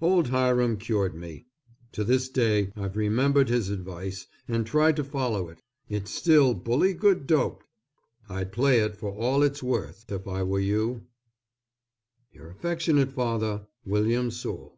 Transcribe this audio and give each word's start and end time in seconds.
Old 0.00 0.28
Hiram 0.28 0.78
cured 0.78 1.14
me. 1.14 1.44
To 1.92 2.04
this 2.04 2.30
day 2.30 2.72
I've 2.74 2.96
remembered 2.96 3.50
his 3.50 3.68
advice, 3.68 4.26
and 4.48 4.66
tried 4.66 4.96
to 4.96 5.04
follow 5.04 5.50
it. 5.50 5.60
It's 5.90 6.10
still 6.10 6.54
bully 6.54 6.94
good 6.94 7.26
dope. 7.26 7.62
I'd 8.26 8.50
play 8.50 8.78
it 8.80 8.96
for 8.96 9.10
all 9.10 9.42
its 9.42 9.62
worth 9.62 10.10
if 10.10 10.26
I 10.26 10.42
were 10.42 10.58
you. 10.60 11.08
Your 12.32 12.48
affectionate 12.48 13.12
father, 13.12 13.66
WILLIAM 13.84 14.30
SOULE. 14.30 14.74